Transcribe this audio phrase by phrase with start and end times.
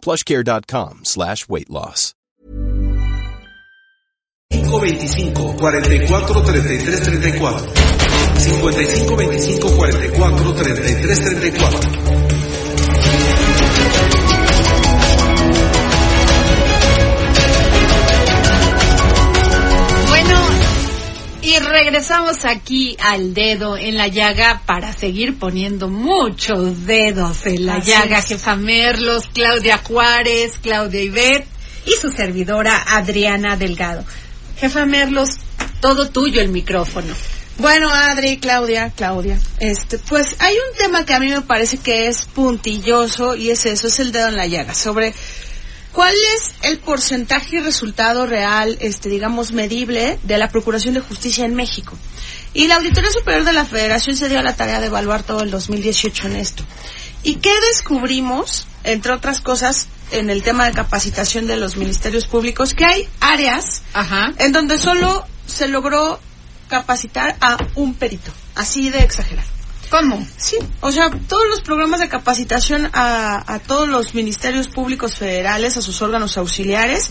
[0.00, 2.14] plushcare.com slash weight loss.
[4.50, 7.58] 525 44 33 34
[8.38, 12.19] 55 25 44 33 34
[21.84, 27.90] regresamos aquí al dedo en la llaga para seguir poniendo muchos dedos en la Así
[27.90, 28.18] llaga.
[28.18, 28.26] es.
[28.26, 31.46] Jefa Merlos, Claudia Juárez, Claudia Ibet
[31.86, 34.04] y su servidora Adriana Delgado.
[34.58, 35.30] Jefa Merlos,
[35.80, 37.14] todo tuyo el micrófono.
[37.56, 42.08] Bueno, Adri, Claudia, Claudia, este, pues hay un tema que a mí me parece que
[42.08, 45.14] es puntilloso y es eso, es el dedo en la llaga, sobre
[45.92, 51.44] cuál es el porcentaje y resultado real, este, digamos, medible de la Procuración de Justicia
[51.44, 51.96] en México.
[52.52, 55.42] Y la Auditoría Superior de la Federación se dio a la tarea de evaluar todo
[55.42, 56.64] el 2018 en esto.
[57.22, 62.74] ¿Y qué descubrimos, entre otras cosas, en el tema de capacitación de los ministerios públicos?
[62.74, 64.32] Que hay áreas Ajá.
[64.38, 66.18] en donde solo se logró
[66.68, 69.44] capacitar a un perito, así de exagerar.
[69.90, 70.24] ¿Cómo?
[70.36, 75.76] Sí, o sea, todos los programas de capacitación a, a todos los ministerios públicos federales,
[75.76, 77.10] a sus órganos auxiliares,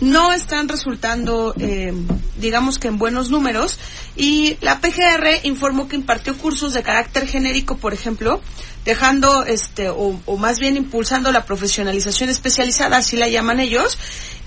[0.00, 1.94] no están resultando, eh,
[2.36, 3.78] digamos que en buenos números.
[4.16, 8.40] Y la PGR informó que impartió cursos de carácter genérico, por ejemplo,
[8.84, 13.98] dejando, este, o, o más bien impulsando la profesionalización especializada, así la llaman ellos.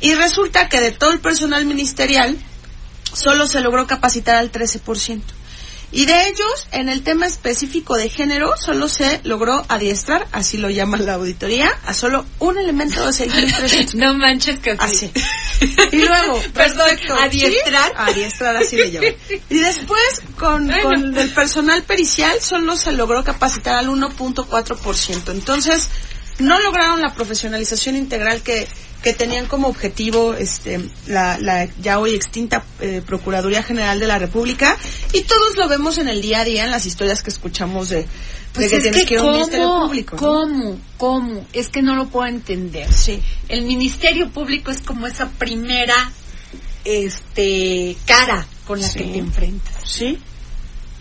[0.02, 2.38] Y resulta que de todo el personal ministerial,
[3.14, 5.21] solo se logró capacitar al 13%.
[5.92, 10.70] Y de ellos, en el tema específico de género, solo se logró adiestrar, así lo
[10.70, 13.95] llama la auditoría, a solo un elemento de 6.300.
[13.95, 15.11] No manches que Así.
[15.92, 16.89] Y luego, Perdón,
[17.20, 17.32] ¿adiestrar?
[17.32, 17.94] ¿sí?
[17.95, 19.14] Adiestrar, así le llaman.
[19.49, 25.32] Y después, con, con el personal pericial, solo se logró capacitar al 1.4%.
[25.32, 25.89] Entonces,
[26.39, 28.67] no lograron la profesionalización integral que,
[29.02, 34.20] que tenían como objetivo este, la, la ya hoy extinta eh, Procuraduría General de la
[34.20, 34.77] República.
[35.14, 38.05] Y todos lo vemos en el día a día, en las historias que escuchamos de,
[38.54, 40.15] Pues que es tienes que que ir a un ministerio cómo, público.
[40.15, 40.21] ¿no?
[40.21, 42.92] cómo, cómo, es que no lo puedo entender.
[42.92, 43.21] Sí.
[43.48, 46.11] El Ministerio Público es como esa primera,
[46.83, 48.99] este, cara con la Sí.
[48.99, 49.76] que te enfrentas.
[49.86, 50.20] Sí.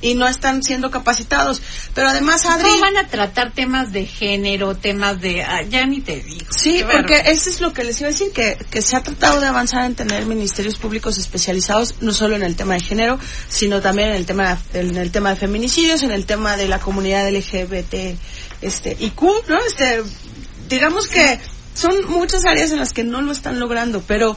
[0.01, 1.61] Y no están siendo capacitados.
[1.95, 2.69] Pero además, Adri.
[2.69, 6.47] ¿Cómo van a tratar temas de género, temas de, ah, ya ni te digo.
[6.51, 9.41] Sí, porque eso es lo que les iba a decir, que, que se ha tratado
[9.41, 13.81] de avanzar en tener ministerios públicos especializados, no solo en el tema de género, sino
[13.81, 17.29] también en el tema, en el tema de feminicidios, en el tema de la comunidad
[17.29, 18.17] LGBT,
[18.63, 19.59] este, IQ, ¿no?
[19.67, 20.03] Este,
[20.69, 21.41] digamos que
[21.75, 24.37] son muchas áreas en las que no lo están logrando, pero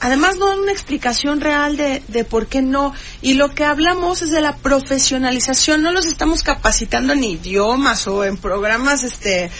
[0.00, 2.92] además no dan una explicación real de, de por qué no.
[3.22, 5.82] Y lo que hablamos es de la profesionalización.
[5.82, 9.52] No los estamos capacitando en idiomas o en programas, este, es-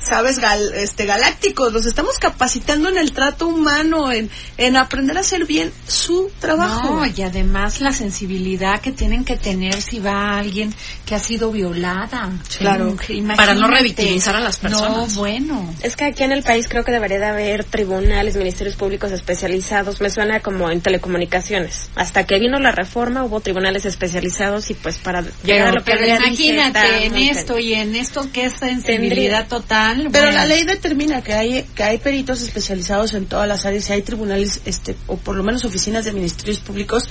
[0.00, 1.72] sabes, gal- este, galácticos.
[1.72, 6.96] Los estamos capacitando en el trato humano, en, en aprender a hacer bien su trabajo.
[6.96, 10.74] No, y además la sensibilidad que tienen que tener si va alguien
[11.06, 12.30] que ha sido violada.
[12.58, 12.88] Claro.
[12.88, 13.36] Imagínate.
[13.36, 14.90] Para no revictimizar a las personas.
[14.90, 15.74] No, bueno.
[15.82, 20.00] Es que aquí en el país creo que debería de haber tribunales, ministerios públicos especializados.
[20.00, 21.90] Me suena como en telecomunicaciones.
[21.94, 25.92] Hasta que vino la reforma hubo tribunales especializados y pues para llegar a lo que
[25.92, 30.08] pero dice, imagínate en esto y en esto que es sensibilidad total.
[30.12, 30.38] Pero bueno.
[30.38, 34.02] la ley determina que hay que hay peritos especializados en todas las áreas y hay
[34.02, 37.04] tribunales este o por lo menos oficinas de ministerios públicos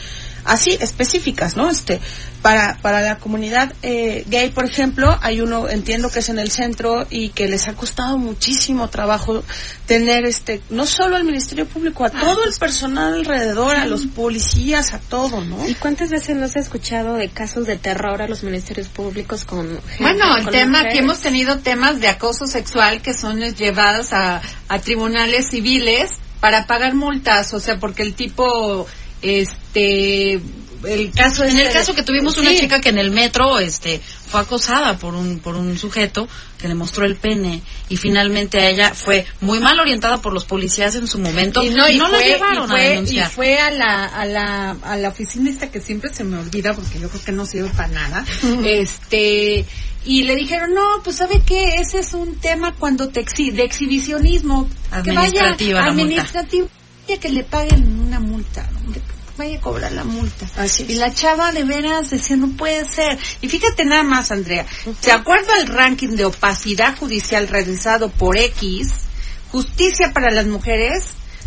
[0.47, 1.69] así específicas, ¿no?
[1.69, 1.99] Este
[2.41, 6.51] para para la comunidad eh, gay, por ejemplo, hay uno entiendo que es en el
[6.51, 9.43] centro y que les ha costado muchísimo trabajo
[9.85, 14.93] tener este no solo al ministerio público, a todo el personal alrededor, a los policías,
[14.93, 15.67] a todo, ¿no?
[15.67, 19.45] ¿Y cuántas veces no se ha escuchado de casos de terror a los ministerios públicos
[19.45, 20.93] con gente- Bueno, el con tema, mujeres?
[20.93, 26.67] aquí hemos tenido temas de acoso sexual que son llevados a, a tribunales civiles para
[26.67, 28.85] pagar multas, o sea, porque el tipo,
[29.21, 30.39] este,
[30.85, 32.59] el caso en el caso que tuvimos una Sí.
[32.59, 36.27] chica que en el metro este fue acosada por un por un sujeto
[36.59, 40.45] que le mostró el pene y finalmente a ella fue muy mal orientada por los
[40.45, 43.33] policías en su momento y no, y la fue, llevaron y fue, a denunciar y
[43.33, 46.99] fue a la, a la, a la oficina esta que siempre se me olvida porque
[46.99, 48.25] yo creo que no sirve para nada.
[48.65, 49.65] este,
[50.05, 53.63] y le dijeron, no, pues sabe qué, ese es un tema cuando te exhi de
[53.63, 54.69] exhibicionismo.
[55.03, 56.69] Que vaya, la administrativo,
[57.15, 58.67] que le paguen una multa,
[59.37, 60.45] vaya a cobrar la multa.
[60.57, 60.85] Así.
[60.87, 63.17] Y la chava de veras decía, no puede ser.
[63.41, 64.65] Y fíjate nada más, Andrea,
[65.03, 68.89] de acuerdo al ranking de opacidad judicial realizado por X,
[69.51, 71.05] Justicia para las Mujeres,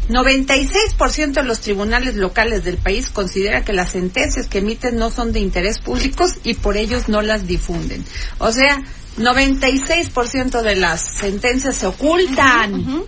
[0.08, 5.32] 96% de los tribunales locales del país considera que las sentencias que emiten no son
[5.32, 8.04] de interés público y por ellos no las difunden.
[8.38, 8.82] O sea,
[9.18, 13.04] 96% de las sentencias se ocultan.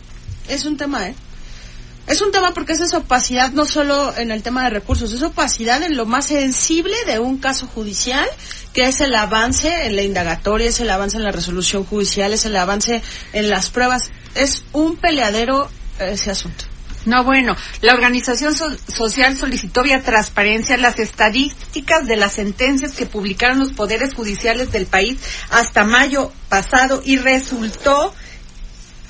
[0.49, 1.15] Es un tema, ¿eh?
[2.07, 5.23] Es un tema porque es esa opacidad no solo en el tema de recursos, es
[5.23, 8.29] opacidad en lo más sensible de un caso judicial,
[8.73, 12.45] que es el avance en la indagatoria, es el avance en la resolución judicial, es
[12.45, 13.03] el avance
[13.33, 14.11] en las pruebas.
[14.35, 15.71] Es un peleadero
[16.01, 16.65] ese asunto.
[17.05, 23.07] No, bueno, la organización so- social solicitó vía transparencia las estadísticas de las sentencias que
[23.07, 25.19] publicaron los poderes judiciales del país
[25.51, 28.15] hasta mayo pasado y resultó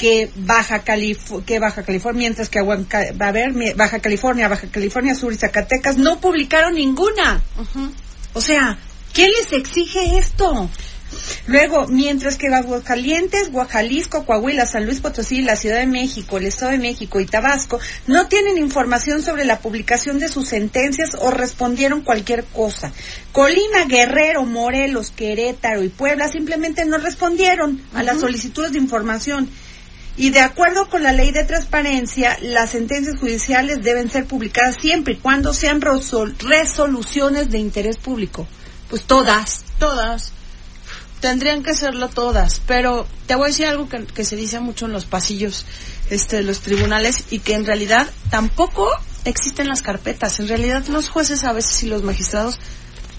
[0.03, 5.15] que Baja Calif- que Baja California, mientras que va a haber Baja California, Baja California
[5.15, 7.41] Sur y Zacatecas no publicaron ninguna.
[8.35, 8.79] O sea,
[9.13, 10.69] ¿quién les exige esto?
[11.47, 16.73] Luego, mientras que Aguascalientes, Guajalisco, Coahuila, San Luis Potosí, la Ciudad de México, el Estado
[16.73, 17.79] de México y Tabasco
[18.09, 22.91] no tienen información sobre la publicación de sus sentencias o respondieron cualquier cosa.
[23.31, 29.49] Colima, Guerrero, Morelos, Querétaro y Puebla simplemente no respondieron a las solicitudes de información.
[30.17, 35.15] Y de acuerdo con la ley de transparencia, las sentencias judiciales deben ser publicadas siempre
[35.15, 38.47] y cuando sean resol- resoluciones de interés público.
[38.91, 39.65] Pues todas.
[39.79, 40.33] Todas.
[41.21, 44.87] Tendrían que serlo todas, pero te voy a decir algo que, que se dice mucho
[44.87, 45.65] en los pasillos
[46.11, 48.89] este, de los tribunales y que en realidad tampoco
[49.25, 50.41] existen las carpetas.
[50.41, 52.59] En realidad los jueces a veces y los magistrados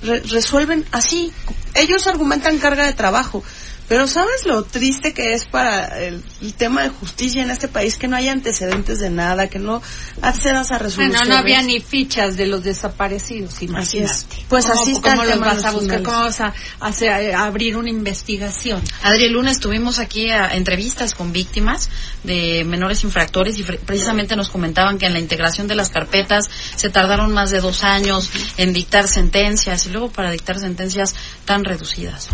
[0.04, 1.32] re- resuelven así.
[1.76, 3.42] Ellos argumentan carga de trabajo.
[3.90, 7.98] Pero ¿sabes lo triste que es para el, el tema de justicia en este país?
[7.98, 9.82] Que no hay antecedentes de nada, que no
[10.22, 11.20] accedas a resoluciones.
[11.20, 14.12] Bueno, no había ni fichas de los desaparecidos, Así imagínate.
[14.14, 14.26] es.
[14.48, 16.02] Pues ¿Cómo- así está ¿Cómo los vas a buscar?
[16.02, 18.82] ¿Cómo vas a, hacer- a abrir una investigación?
[19.04, 21.90] Adri, el lunes tuvimos aquí a- entrevistas con víctimas
[22.24, 26.46] de menores infractores y fre- precisamente nos comentaban que en la integración de las carpetas
[26.76, 31.14] se tardaron más de dos años en dictar sentencias y luego para dictar sentencias
[31.46, 32.30] tan reducidas.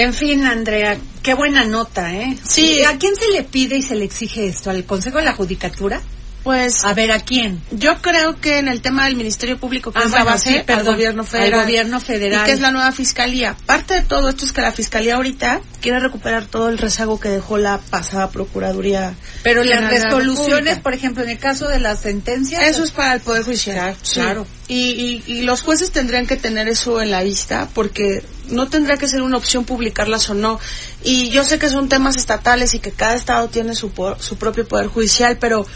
[0.00, 2.38] En fin, Andrea, qué buena nota, ¿eh?
[2.44, 2.78] Sí.
[2.78, 4.70] ¿Y ¿A quién se le pide y se le exige esto?
[4.70, 6.00] ¿Al Consejo de la Judicatura?
[6.48, 7.60] Pues A ver, ¿a quién?
[7.72, 10.72] Yo creo que en el tema del Ministerio Público, que Ah, es la base, sí,
[10.72, 11.60] al gobierno al federal.
[11.60, 12.40] gobierno federal.
[12.40, 13.54] Y que es la nueva fiscalía.
[13.66, 17.28] Parte de todo esto es que la fiscalía ahorita quiere recuperar todo el rezago que
[17.28, 19.12] dejó la pasada Procuraduría.
[19.42, 22.62] Pero las resoluciones, por ejemplo, en el caso de las sentencias...
[22.62, 23.94] Eso es para el Poder Judicial.
[24.00, 24.14] Sí.
[24.14, 24.46] claro.
[24.68, 28.96] Y, y, y los jueces tendrían que tener eso en la vista porque no tendría
[28.96, 30.58] que ser una opción publicarlas o no.
[31.04, 34.66] Y yo sé que son temas estatales y que cada estado tiene su, su propio
[34.66, 35.66] Poder Judicial, pero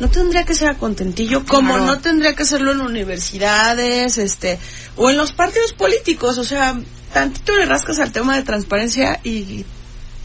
[0.00, 1.86] no tendría que ser a contentillo, como Claro.
[1.86, 4.58] no tendría que serlo en universidades, este,
[4.96, 6.38] o en los partidos políticos.
[6.38, 6.78] O sea,
[7.12, 9.64] tantito le rascas al tema de transparencia y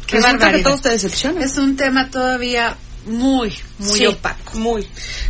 [0.08, 1.44] Qué resulta que todos te decepcionan.
[1.44, 4.58] Es un tema todavía muy, muy Sí, opaco.
[4.58, 4.88] Muy.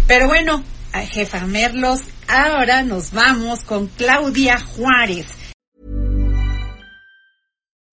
[0.08, 0.64] Pero bueno,
[0.94, 5.26] a jefa Merlos, ahora nos vamos con Claudia Juárez.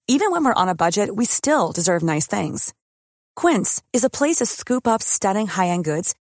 [0.08, 2.74] Even when we're on a budget, we still deserve nice things.
[3.34, 6.14] Quince is a place to scoop up stunning high-end goods